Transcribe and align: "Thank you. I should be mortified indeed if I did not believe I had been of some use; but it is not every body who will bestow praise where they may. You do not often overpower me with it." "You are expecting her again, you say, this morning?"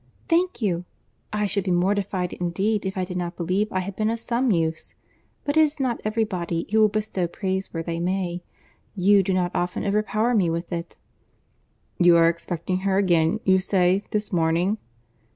"Thank 0.27 0.63
you. 0.63 0.85
I 1.31 1.45
should 1.45 1.63
be 1.65 1.69
mortified 1.69 2.33
indeed 2.33 2.87
if 2.87 2.97
I 2.97 3.05
did 3.05 3.17
not 3.17 3.35
believe 3.37 3.71
I 3.71 3.81
had 3.81 3.95
been 3.95 4.09
of 4.09 4.19
some 4.19 4.49
use; 4.49 4.95
but 5.43 5.55
it 5.57 5.61
is 5.61 5.79
not 5.79 6.01
every 6.03 6.23
body 6.23 6.67
who 6.71 6.79
will 6.79 6.89
bestow 6.89 7.27
praise 7.27 7.71
where 7.71 7.83
they 7.83 7.99
may. 7.99 8.41
You 8.95 9.21
do 9.21 9.31
not 9.31 9.51
often 9.53 9.85
overpower 9.85 10.33
me 10.33 10.49
with 10.49 10.73
it." 10.73 10.97
"You 11.99 12.17
are 12.17 12.27
expecting 12.29 12.79
her 12.79 12.97
again, 12.97 13.41
you 13.43 13.59
say, 13.59 14.03
this 14.09 14.33
morning?" 14.33 14.79